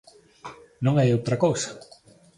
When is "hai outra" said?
0.95-1.39